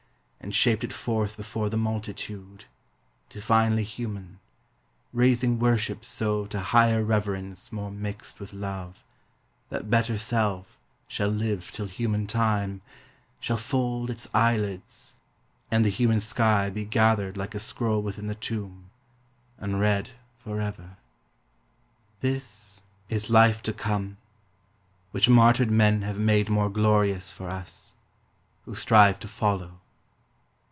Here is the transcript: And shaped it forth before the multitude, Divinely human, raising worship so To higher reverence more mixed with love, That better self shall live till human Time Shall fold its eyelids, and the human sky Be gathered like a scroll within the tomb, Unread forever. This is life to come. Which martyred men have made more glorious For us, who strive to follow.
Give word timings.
And 0.43 0.55
shaped 0.55 0.83
it 0.83 0.91
forth 0.91 1.37
before 1.37 1.69
the 1.69 1.77
multitude, 1.77 2.65
Divinely 3.29 3.83
human, 3.83 4.39
raising 5.13 5.59
worship 5.59 6.03
so 6.03 6.47
To 6.47 6.59
higher 6.59 7.03
reverence 7.03 7.71
more 7.71 7.91
mixed 7.91 8.39
with 8.39 8.51
love, 8.51 9.03
That 9.69 9.91
better 9.91 10.17
self 10.17 10.79
shall 11.07 11.29
live 11.29 11.71
till 11.71 11.85
human 11.85 12.25
Time 12.25 12.81
Shall 13.39 13.55
fold 13.55 14.09
its 14.09 14.27
eyelids, 14.33 15.13
and 15.69 15.85
the 15.85 15.89
human 15.89 16.19
sky 16.19 16.71
Be 16.71 16.85
gathered 16.85 17.37
like 17.37 17.53
a 17.53 17.59
scroll 17.59 18.01
within 18.01 18.25
the 18.25 18.35
tomb, 18.35 18.89
Unread 19.59 20.09
forever. 20.39 20.97
This 22.21 22.81
is 23.09 23.29
life 23.29 23.61
to 23.61 23.71
come. 23.73 24.17
Which 25.11 25.29
martyred 25.29 25.69
men 25.71 26.01
have 26.01 26.17
made 26.17 26.49
more 26.49 26.69
glorious 26.71 27.31
For 27.31 27.47
us, 27.47 27.93
who 28.65 28.73
strive 28.73 29.19
to 29.19 29.27
follow. 29.27 29.73